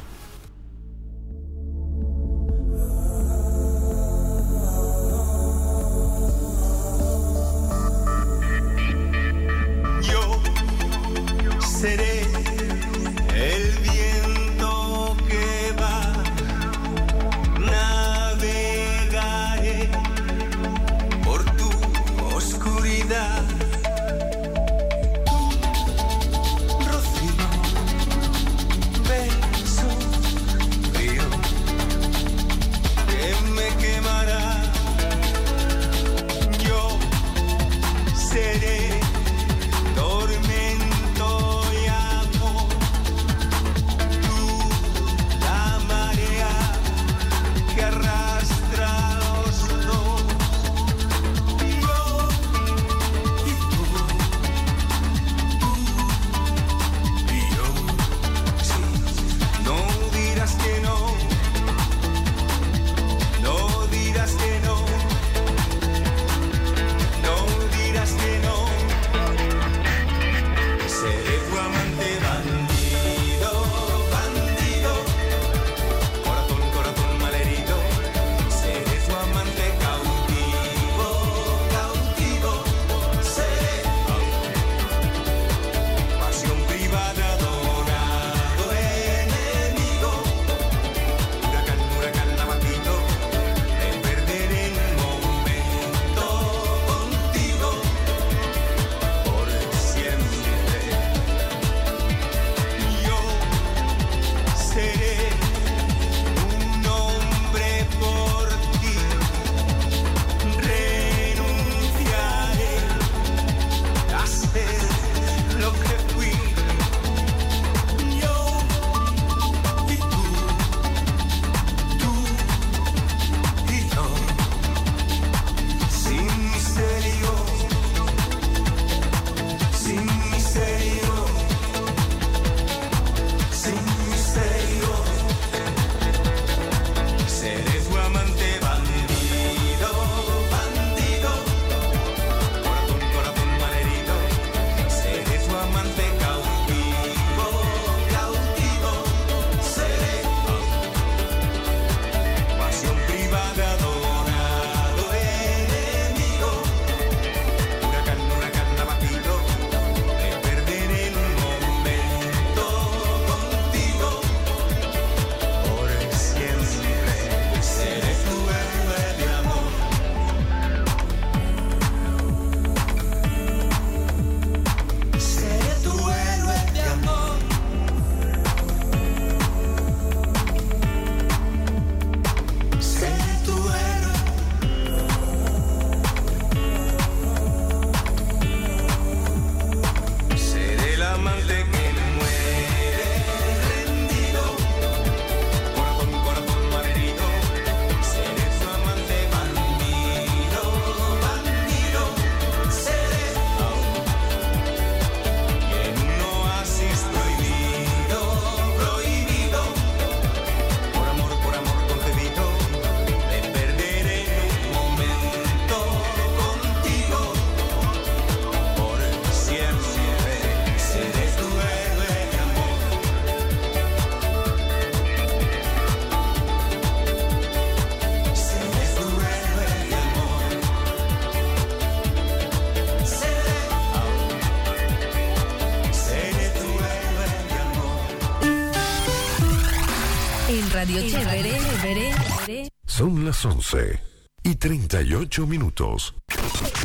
[240.79, 241.59] Radio Chévere.
[241.83, 242.71] Chévere.
[242.87, 244.01] Son las 11
[244.45, 246.15] y 38 minutos.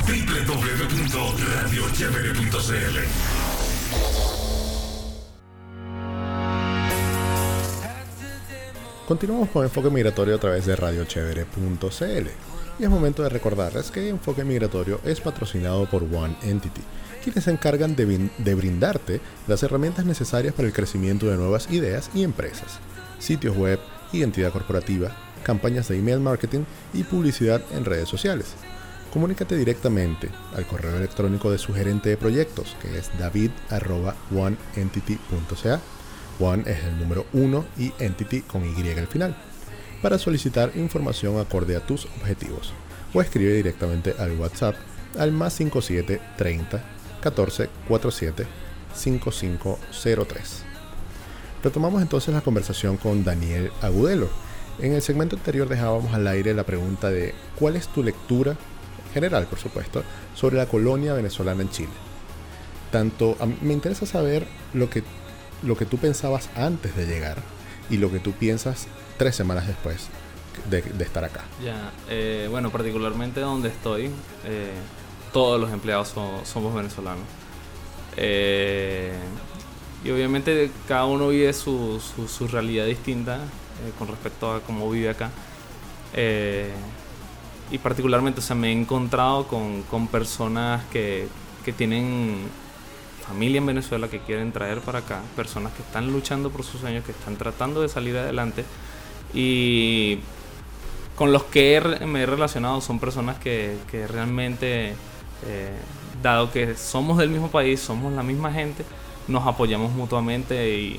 [0.08, 2.98] www.radiochevere.cl
[9.08, 12.28] Continuamos con Enfoque Migratorio a través de radiochevere.cl
[12.80, 16.82] y es momento de recordarles que Enfoque Migratorio es patrocinado por One Entity,
[17.24, 22.24] quienes se encargan de brindarte las herramientas necesarias para el crecimiento de nuevas ideas y
[22.24, 22.80] empresas,
[23.24, 23.80] sitios web,
[24.12, 28.56] identidad corporativa, campañas de email marketing y publicidad en redes sociales.
[29.12, 35.80] Comunícate directamente al correo electrónico de su gerente de proyectos, que es david.oneentity.ca.
[36.40, 39.38] One es el número 1 y entity con Y al final,
[40.02, 42.74] para solicitar información acorde a tus objetivos.
[43.14, 44.76] O escribe directamente al WhatsApp
[45.18, 46.84] al más 57 30
[47.22, 48.48] 14 47
[48.96, 50.73] 5503.
[51.64, 54.28] Retomamos entonces la conversación con Daniel Agudelo.
[54.80, 58.58] En el segmento anterior dejábamos al aire la pregunta de ¿cuál es tu lectura
[59.14, 60.04] general, por supuesto,
[60.36, 61.92] sobre la colonia venezolana en Chile?
[62.92, 65.04] Tanto me interesa saber lo que,
[65.64, 67.38] lo que tú pensabas antes de llegar
[67.90, 70.08] y lo que tú piensas tres semanas después
[70.70, 71.46] de, estar acá.
[71.64, 74.10] Ya, eh, bueno, particularmente donde estoy,
[74.46, 74.72] eh,
[75.32, 77.24] todos los empleados so- somos venezolanos.
[78.18, 79.14] Eh,
[80.04, 85.10] y obviamente cada uno vive su, su, realidad distinta eh, con respecto a cómo vive
[85.10, 85.32] acá.
[86.14, 86.72] Eh,
[87.72, 91.28] y particularmente, o me he encontrado con, con personas que,
[91.64, 92.38] que tienen
[93.28, 97.06] familia en Venezuela que quieren traer para acá, personas que están luchando por sus sueños,
[97.06, 98.66] que están tratando de salir adelante
[99.34, 100.20] y
[101.16, 104.94] con los que me he relacionado son personas que, que realmente,
[105.46, 105.76] eh,
[106.22, 108.84] dado que somos del mismo país, somos la misma gente,
[109.28, 110.94] nos apoyamos mutuamente y,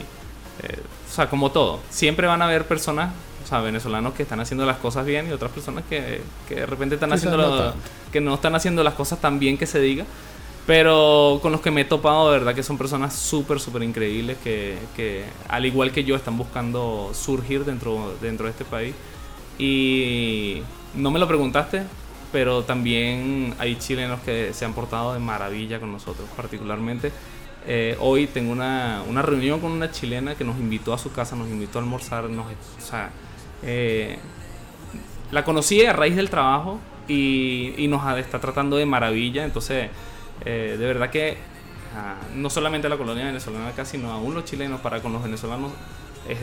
[0.63, 3.13] eh, o sea, como todo, siempre van a haber personas,
[3.45, 6.67] o sea, venezolanos que están haciendo las cosas bien y otras personas que, que de
[6.67, 7.75] repente están Quizás haciendo no lo-
[8.13, 10.07] que no están haciendo las cosas tan bien que se diga.
[10.67, 14.39] Pero con los que me he topado, de verdad que son personas súper, súper increíbles
[14.43, 18.95] que, que, al igual que yo, están buscando surgir dentro, dentro de este país.
[19.59, 20.63] Y
[20.95, 21.83] no me lo preguntaste,
[22.33, 27.13] pero también hay chilenos que se han portado de maravilla con nosotros, particularmente.
[27.67, 31.37] Eh, hoy tengo una, una reunión con una chilena que nos invitó a su casa,
[31.37, 33.11] nos invitó a almorzar, nos, o sea,
[33.63, 34.19] eh,
[35.31, 36.79] la conocí a raíz del trabajo
[37.09, 39.45] y, y nos está tratando de maravilla.
[39.45, 39.89] Entonces,
[40.45, 41.37] eh, de verdad que
[41.97, 45.73] ah, no solamente la colonia venezolana acá, sino aún los chilenos para con los venezolanos
[46.29, 46.39] es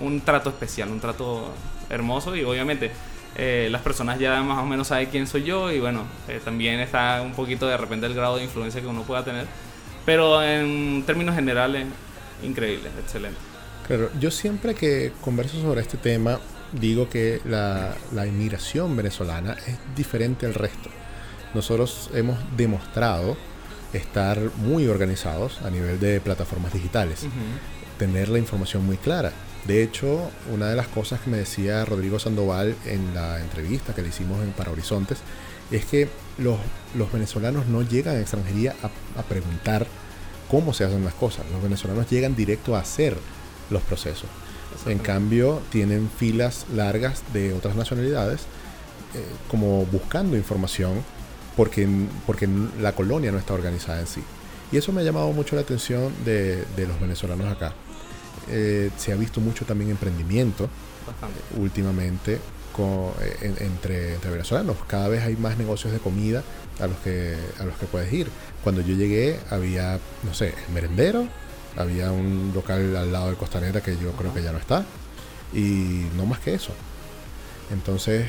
[0.00, 1.52] un trato especial, un trato
[1.88, 2.90] hermoso y obviamente
[3.36, 6.80] eh, las personas ya más o menos saben quién soy yo y bueno, eh, también
[6.80, 9.46] está un poquito de repente el grado de influencia que uno pueda tener.
[10.04, 11.86] Pero en términos generales,
[12.42, 13.38] increíble, excelente.
[13.86, 16.40] Claro, yo siempre que converso sobre este tema
[16.72, 20.88] digo que la, la inmigración venezolana es diferente al resto.
[21.54, 23.36] Nosotros hemos demostrado
[23.92, 27.26] estar muy organizados a nivel de plataformas digitales,
[27.98, 29.32] tener la información muy clara.
[29.66, 34.02] De hecho, una de las cosas que me decía Rodrigo Sandoval en la entrevista que
[34.02, 35.18] le hicimos en Para Horizontes
[35.70, 36.08] es que
[36.38, 36.58] los,
[36.96, 39.86] los venezolanos no llegan a extranjería a, a preguntar
[40.50, 41.44] cómo se hacen las cosas.
[41.52, 43.16] Los venezolanos llegan directo a hacer
[43.70, 44.28] los procesos.
[44.86, 48.42] En cambio, tienen filas largas de otras nacionalidades,
[49.14, 51.02] eh, como buscando información,
[51.56, 51.86] porque,
[52.26, 52.48] porque
[52.80, 54.22] la colonia no está organizada en sí.
[54.72, 57.74] Y eso me ha llamado mucho la atención de, de los venezolanos acá.
[58.48, 60.68] Eh, se ha visto mucho también emprendimiento
[61.06, 61.38] Bastante.
[61.60, 62.40] últimamente
[62.72, 64.76] con- en- entre, entre venezolanos.
[64.88, 66.42] Cada vez hay más negocios de comida
[66.80, 68.28] a los que a los que puedes ir.
[68.64, 71.26] Cuando yo llegué había, no sé, el merendero,
[71.76, 74.84] había un local al lado de Costanera que yo creo que ya no está
[75.54, 76.72] y no más que eso.
[77.72, 78.26] Entonces,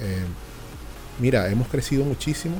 [0.00, 0.22] eh,
[1.18, 2.56] mira, hemos crecido muchísimo,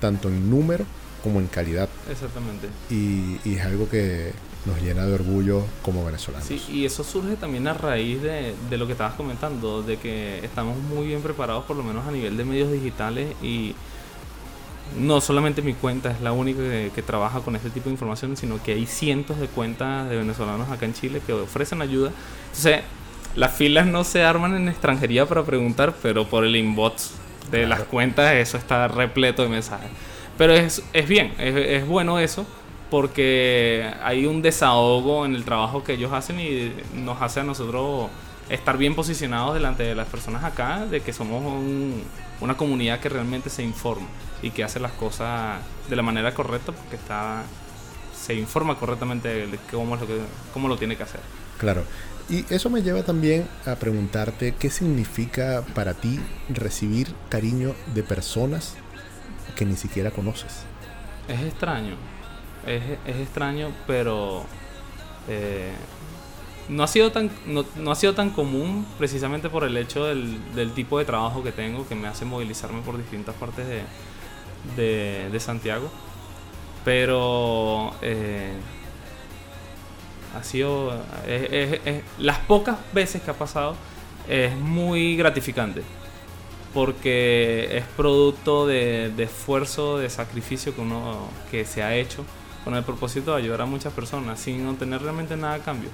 [0.00, 0.84] tanto en número
[1.22, 2.68] como en calidad Exactamente.
[2.88, 4.32] y, y es algo que
[4.66, 6.46] nos llena de orgullo como venezolanos.
[6.46, 10.44] Sí, y eso surge también a raíz de, de lo que estabas comentando, de que
[10.44, 13.74] estamos muy bien preparados, por lo menos a nivel de medios digitales, y
[14.98, 18.36] no solamente mi cuenta es la única que, que trabaja con este tipo de información,
[18.36, 22.10] sino que hay cientos de cuentas de venezolanos acá en Chile que ofrecen ayuda.
[22.46, 22.82] Entonces,
[23.34, 27.12] las filas no se arman en extranjería para preguntar, pero por el inbox
[27.50, 29.90] de las cuentas eso está repleto de mensajes.
[30.38, 32.46] Pero es, es bien, es, es bueno eso,
[32.90, 38.08] porque hay un desahogo en el trabajo que ellos hacen y nos hace a nosotros
[38.48, 42.02] estar bien posicionados delante de las personas acá, de que somos un-
[42.40, 44.06] una comunidad que realmente se informa
[44.42, 45.58] y que hace las cosas
[45.88, 47.42] de la manera correcta porque está
[48.20, 50.18] se informa correctamente de cómo, es lo que,
[50.52, 51.20] cómo lo tiene que hacer.
[51.58, 51.84] Claro.
[52.28, 56.18] Y eso me lleva también a preguntarte qué significa para ti
[56.48, 58.74] recibir cariño de personas
[59.54, 60.62] que ni siquiera conoces.
[61.28, 61.94] Es extraño,
[62.66, 64.44] es, es extraño, pero
[65.28, 65.72] eh,
[66.68, 70.38] no, ha sido tan, no, no ha sido tan común precisamente por el hecho del,
[70.54, 73.66] del tipo de trabajo que tengo que me hace movilizarme por distintas partes
[74.76, 75.90] de, de, Santiago.
[76.84, 78.52] Pero eh,
[80.34, 80.92] ha sido.
[81.26, 83.76] es- es- las pocas veces que ha pasado
[84.28, 85.82] es muy gratificante.
[86.74, 92.24] Porque es producto de, de esfuerzo, de sacrificio que uno que se ha hecho
[92.66, 95.88] con el propósito de ayudar a muchas personas sin obtener realmente nada a cambio.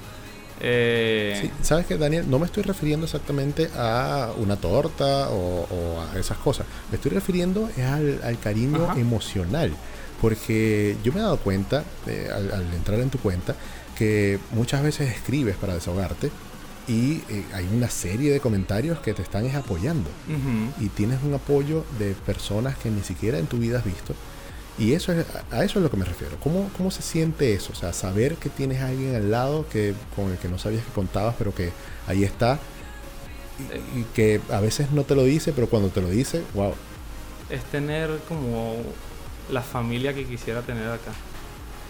[0.59, 2.25] Eh, Sí, ¿Sabes qué, Daniel?
[2.31, 6.66] No me estoy refiriendo exactamente a una torta o, o a esas cosas.
[6.91, 8.99] Me estoy refiriendo al, al cariño Ajá.
[8.99, 9.70] emocional.
[10.23, 13.55] Porque yo me he dado cuenta, eh, al, al entrar en tu cuenta,
[13.99, 16.31] que muchas veces escribes para desahogarte
[16.89, 20.09] y eh, hay una serie de comentarios que te están es apoyando.
[20.81, 24.14] y tienes un apoyo de personas que ni siquiera en tu vida has visto.
[24.79, 26.37] Y eso es, a eso es lo que me refiero.
[26.43, 27.73] ¿Cómo, ¿Cómo se siente eso?
[27.73, 30.85] O sea, saber que tienes a alguien al lado que, con el que no sabías
[30.85, 31.73] que contabas, pero que
[32.07, 32.59] ahí está.
[33.59, 36.75] Y, y que a veces no te lo dice, pero cuando te lo dice, wow.
[37.51, 38.77] es tener como
[39.51, 41.12] la familia que quisiera tener acá.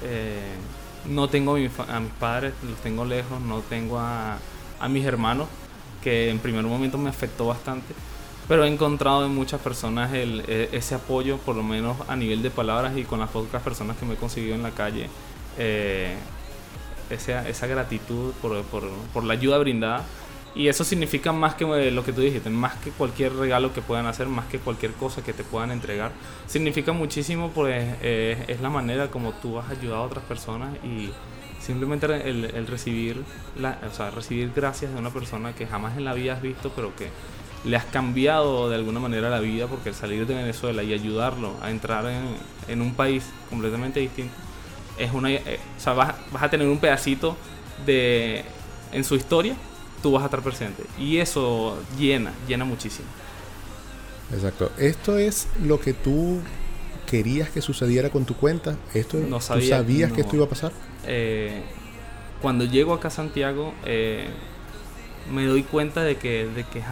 [0.02, 0.56] Eh,
[1.06, 4.38] no tengo a, mi a mis padres, los tengo lejos, no tengo a,
[4.80, 5.48] a mis hermanos,
[6.02, 7.94] que en primer momento me afectó bastante,
[8.48, 12.50] pero he encontrado en muchas personas e- ese apoyo, por lo menos a nivel de
[12.50, 15.08] palabras y con las pocas personas que me he conseguido en la calle,
[15.58, 16.16] eh,
[17.10, 20.04] esa, gratitud por, la ayuda brindada.
[20.54, 23.80] Y eso significa más que eh, lo que tú dijiste, más que cualquier regalo que
[23.80, 26.12] puedan hacer, más que cualquier cosa que te puedan entregar.
[26.46, 31.10] Significa muchísimo, pues eh, es la manera como tú has ayudado a otras personas y
[31.58, 33.24] simplemente el, recibir
[34.54, 37.08] gracias de una persona que jamás en la vida has visto, pero que
[37.64, 41.54] le has cambiado de alguna manera la vida porque el salir de Venezuela y ayudarlo
[41.62, 42.36] a entrar en,
[42.68, 44.34] en un país completamente distinto
[44.98, 47.36] es una eh, o sea vas, vas a tener un pedacito
[47.86, 48.44] de
[48.92, 49.56] en su historia
[50.02, 53.08] tú vas a estar presente y eso llena llena muchísimo
[54.30, 54.72] Exacto.
[54.78, 56.40] Esto es lo que tú
[57.06, 58.76] querías que sucediera con tu cuenta.
[58.94, 60.72] Esto No ¿Tú sabía, sabías que esto iba a pasar?
[61.04, 61.62] Eh,
[62.40, 64.28] cuando llego acá a Santiago eh,
[65.30, 66.82] me doy cuenta de que de que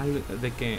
[0.41, 0.79] de que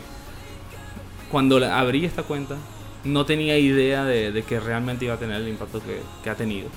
[1.32, 2.58] cuando abrí esta cuenta
[3.04, 6.36] no tenía idea de, de que realmente iba a tener el impacto que, que ha
[6.36, 6.70] tenido.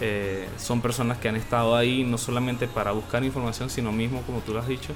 [0.00, 4.40] Eh, son personas que han estado ahí no solamente para buscar información, sino mismo, como
[4.40, 4.92] tú lo has dicho,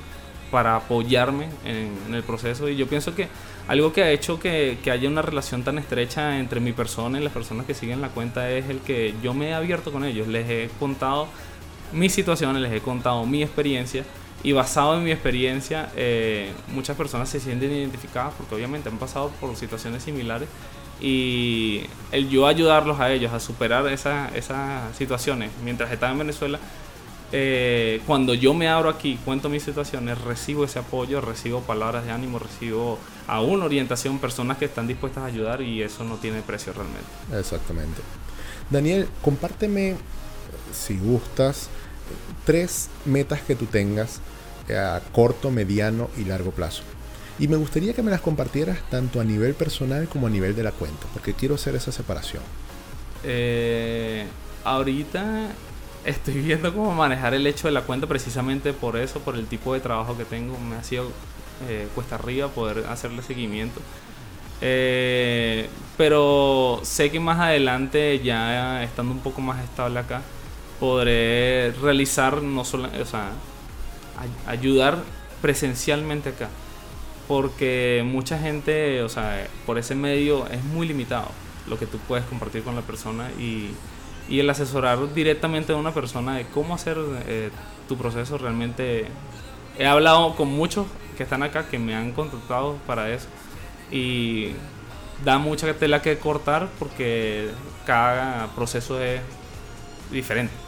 [0.51, 2.68] para apoyarme en, en el proceso.
[2.68, 3.28] Y yo pienso que
[3.68, 7.24] algo que ha hecho que, que haya una relación tan estrecha entre mi persona y
[7.24, 10.28] las personas que siguen la cuenta es el que yo me he abierto con ellos.
[10.28, 11.28] Les he contado
[11.93, 14.05] mis situaciones, les he contado mi experiencia.
[14.47, 19.31] Y basado en mi experiencia, eh, muchas personas se sienten identificadas porque obviamente han pasado
[19.41, 20.49] por situaciones similares.
[21.01, 21.83] Y
[22.13, 26.61] el yo ayudarlos a ellos a superar esa- esas situaciones mientras estaba en Venezuela,
[27.33, 32.13] eh, cuando yo me abro aquí, cuento mis situaciones, recibo ese apoyo, recibo palabras de
[32.13, 36.73] ánimo, recibo aún orientación, personas que están dispuestas a ayudar y eso no tiene precio
[36.73, 37.09] realmente.
[37.37, 38.01] Exactamente.
[38.71, 39.97] Daniel, compárteme,
[40.73, 41.69] si gustas,
[42.45, 44.21] tres metas que tú tengas
[44.71, 46.83] a corto, mediano y largo plazo.
[47.39, 50.62] Y me gustaría que me las compartieras tanto a nivel personal como a nivel de
[50.62, 52.43] la cuenta, porque quiero hacer esa separación.
[53.25, 54.25] Eh,
[54.64, 55.49] ahorita
[56.05, 59.75] estoy viendo cómo manejar el hecho de la cuenta precisamente por eso, por el tipo
[59.75, 60.59] de trabajo que tengo.
[60.59, 61.11] Me ha sido
[61.69, 63.81] eh, cuesta arriba poder hacerle seguimiento.
[64.62, 70.23] Eh, pero sé que más adelante, ya estando un poco más estable acá,
[70.81, 73.33] podré realizar no solo, o sea,
[74.47, 74.99] ayudar
[75.43, 76.49] presencialmente acá.
[77.29, 81.29] Porque mucha gente, o sea, por ese medio es muy limitado
[81.67, 83.71] lo que tú puedes compartir con la persona y,
[84.29, 86.97] y el asesorar directamente a una persona de cómo hacer
[87.27, 87.51] eh,
[87.89, 89.07] tu proceso realmente...
[89.79, 90.87] He hablado con muchos
[91.19, 93.27] que están acá que me han contactado para eso
[93.91, 94.53] y
[95.25, 97.51] da mucha tela que cortar porque
[97.85, 99.21] cada proceso es
[100.11, 100.66] diferente.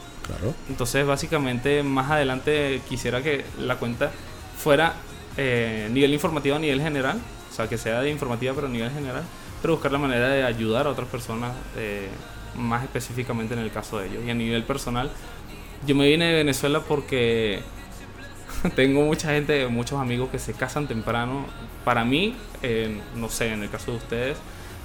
[0.69, 4.11] Entonces, básicamente, más adelante quisiera que la cuenta
[4.57, 4.95] fuera
[5.37, 7.19] eh, nivel informativo a nivel general,
[7.51, 9.23] o sea, que sea de informativa pero a nivel general,
[9.63, 12.09] pero buscar la manera de ayudar a otras personas, eh,
[12.57, 14.25] más específicamente en el caso de ellos.
[14.27, 15.11] Y a nivel personal,
[15.87, 17.63] yo me vine de Venezuela porque
[18.77, 21.47] tengo mucha gente, muchos amigos que se casan temprano.
[21.85, 24.39] Para mí, eh, no sé, en el caso de ustedes,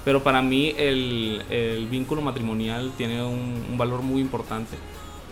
[0.04, 4.76] pero para mí el, vínculo matrimonial tiene un valor muy importante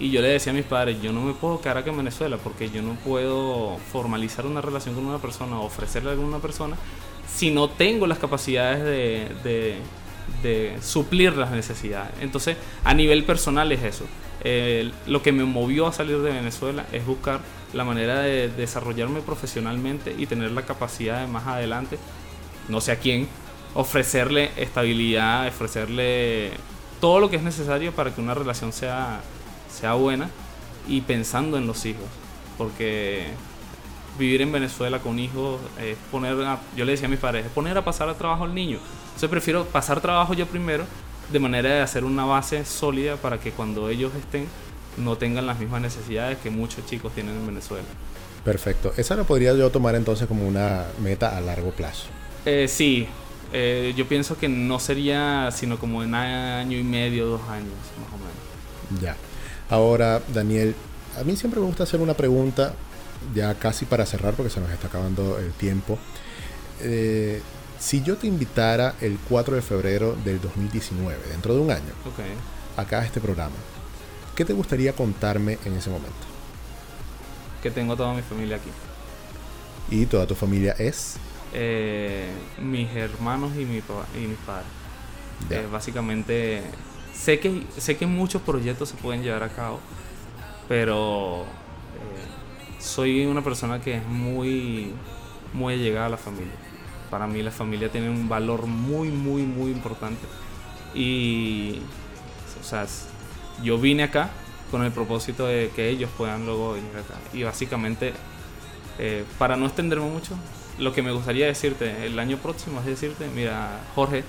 [0.00, 2.36] Y yo le decía a mis padres, yo no me puedo quedar acá en Venezuela
[2.36, 6.76] porque yo no puedo formalizar una relación con una persona o ofrecerle a alguna persona
[7.32, 9.78] si no tengo las capacidades de,
[10.42, 12.12] de, suplir las necesidades.
[12.20, 14.06] Entonces, a nivel personal es eso.
[15.06, 17.40] Lo que me movió a salir de Venezuela es buscar
[17.72, 21.98] la manera de desarrollarme profesionalmente y tener la capacidad de más adelante,
[22.68, 23.28] no sé a quién,
[23.74, 26.50] ofrecerle estabilidad, ofrecerle
[27.00, 29.20] todo lo que es necesario para que una relación sea,
[29.72, 30.28] sea buena
[30.88, 32.04] y pensando en los hijos.
[32.58, 33.26] Porque
[34.18, 37.52] vivir en Venezuela con hijos es poner, a- yo le decía a mis padres, es
[37.52, 38.78] poner a pasar a trabajo al niño.
[39.06, 40.84] Entonces prefiero pasar trabajo yo primero,
[41.32, 44.46] de manera de hacer una base sólida para que cuando ellos estén
[44.98, 47.84] no tengan las mismas necesidades que muchos chicos tienen en Venezuela.
[48.44, 48.92] Perfecto.
[48.96, 52.06] Esa la podría yo tomar entonces como una meta a largo plazo.
[52.44, 53.06] Eh, sí,
[53.52, 58.12] eh, yo pienso que no sería sino como en año y medio, dos años, más
[58.12, 59.02] o menos.
[59.02, 59.16] Ya.
[59.72, 60.74] Ahora, Daniel,
[61.18, 62.74] a mí siempre me gusta hacer una pregunta,
[63.34, 65.98] ya casi para cerrar, porque se nos está acabando el tiempo.
[66.82, 67.40] Eh,
[67.78, 71.94] si yo te invitara el 4 de febrero del 2019, dentro de un año,
[72.76, 73.56] acá a este programa,
[74.36, 76.26] ¿qué te gustaría contarme en ese momento?
[77.62, 78.68] Que tengo toda mi familia aquí.
[79.90, 81.16] Y toda tu familia es.
[81.54, 84.68] Eh, mis hermanos y, mi y mis padres.
[85.48, 86.62] Eh, básicamente,
[87.22, 89.78] sé que, sé que muchos proyectos se pueden llevar a cabo,
[90.68, 94.92] pero eh, soy una persona que es muy,
[95.52, 96.54] muy allegada a la familia.
[97.10, 100.26] Para mí la familia tiene un valor muy, muy, muy importante.
[100.94, 101.78] Y,
[102.60, 102.86] o sea,
[103.62, 104.30] yo vine acá
[104.72, 107.14] con el propósito de que ellos puedan luego venir acá.
[107.32, 108.14] Y básicamente,
[108.98, 110.36] eh, para no extenderme mucho,
[110.78, 114.24] lo que me gustaría decirte el año próximo es decirte, mira, Jorge,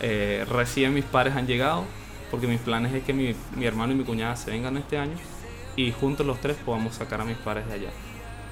[0.00, 1.84] eh, recién mis padres han llegado,
[2.30, 5.16] porque mis planes es que mi, mi hermano y mi cuñada se vengan este año
[5.76, 7.90] y juntos los tres podamos sacar a mis padres de allá.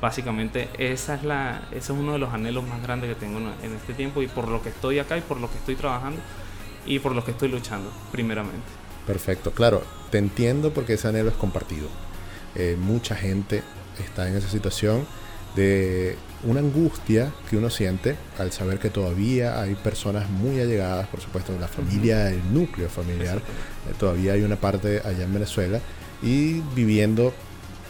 [0.00, 3.72] Básicamente esa es la, ese es uno de los anhelos más grandes que tengo en,
[3.72, 6.20] este tiempo y por lo que estoy acá y por lo que estoy trabajando
[6.84, 8.66] y por lo que estoy luchando, primeramente.
[9.06, 11.88] Perfecto, claro, te entiendo porque ese anhelo es compartido.
[12.54, 13.62] Eh, mucha gente
[13.98, 15.06] está en esa situación
[15.56, 21.20] de una angustia que uno siente al saber que todavía hay personas muy allegadas, por
[21.20, 25.80] supuesto, en la familia, el núcleo familiar, eh, todavía hay una parte allá en Venezuela
[26.22, 27.32] y viviendo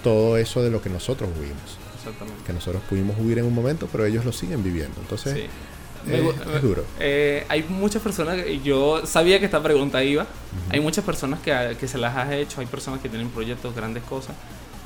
[0.03, 2.43] todo eso de lo que nosotros vivimos, Exactamente.
[2.47, 5.01] que nosotros pudimos vivir en un momento, pero ellos lo siguen viviendo.
[5.01, 6.11] Entonces, Sí.
[6.13, 6.85] eh, es duro.
[7.01, 10.27] Eh, hay muchas personas, yo sabía que esta pregunta iba,
[10.71, 14.03] hay muchas personas que, que se las has hecho, hay personas que tienen proyectos, grandes
[14.05, 14.37] cosas,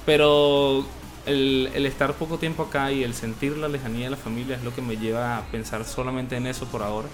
[0.07, 0.87] pero
[1.29, 4.75] el, estar poco tiempo acá y el sentir la lejanía de la familia es lo
[4.75, 7.09] que me lleva a pensar solamente en eso por ahora.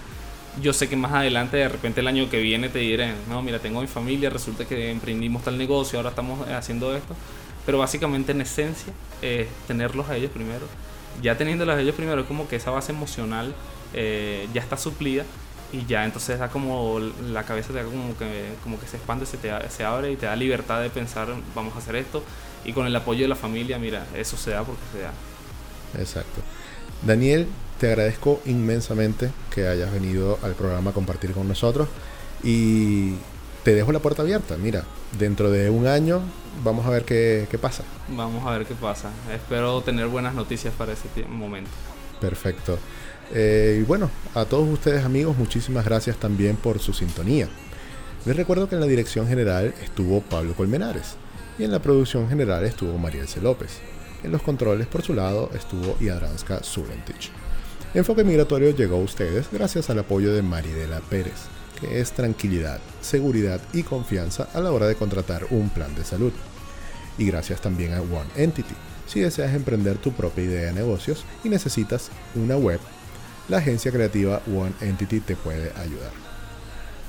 [0.62, 3.58] Yo sé que más adelante, de repente el año que viene te diré, no, mira,
[3.58, 7.16] tengo mi familia, resulta que emprendimos tal negocio, ahora estamos haciendo esto,
[7.66, 10.66] pero básicamente en esencia, eh, tenerlos a ellos primero.
[11.22, 13.54] Ya teniéndolos a ellos primero, es como que esa base emocional
[13.94, 15.24] eh, ya está suplida
[15.72, 19.26] y ya entonces da como la cabeza te da como que, como que se expande,
[19.26, 22.22] se, te, se abre y te da libertad de pensar, vamos a hacer esto.
[22.64, 25.12] Y con el apoyo de la familia, mira, eso se da porque se da.
[26.00, 26.40] Exacto.
[27.02, 27.46] Daniel,
[27.78, 31.88] te agradezco inmensamente que hayas venido al programa a compartir con nosotros
[32.42, 33.14] y
[33.62, 34.56] te dejo la puerta abierta.
[34.56, 34.84] Mira,
[35.18, 36.22] dentro de un año
[36.62, 37.84] vamos a ver qué, qué pasa.
[38.08, 39.10] Vamos a ver qué pasa.
[39.34, 41.70] Espero tener buenas noticias para ese momento.
[42.20, 42.78] Perfecto.
[43.32, 47.48] Eh, y bueno, a todos ustedes amigos, muchísimas gracias también por su sintonía.
[48.24, 51.16] Les recuerdo que en la dirección general estuvo Pablo Colmenares
[51.58, 53.80] y en la producción general estuvo Marielce López.
[54.22, 57.30] En los controles por su lado estuvo Yadranska Zulentich.
[57.94, 61.44] Enfoque Migratorio llegó a ustedes gracias al apoyo de Maridela Pérez,
[61.80, 66.32] que es tranquilidad, seguridad y confianza a la hora de contratar un plan de salud.
[67.18, 68.74] Y gracias también a One Entity.
[69.06, 72.80] Si deseas emprender tu propia idea de negocios y necesitas una web,
[73.48, 76.10] la agencia creativa One Entity te puede ayudar.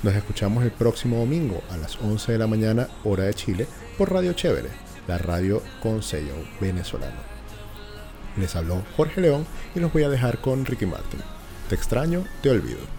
[0.02, 3.66] Nos escuchamos el próximo domingo a las 11 de la mañana, hora de Chile,
[3.96, 4.68] por Radio Chévere,
[5.06, 7.16] la radio con sello venezolano.
[8.36, 11.20] Les habló Jorge León y los voy a dejar con Ricky Martin.
[11.68, 12.95] Te extraño, te olvido.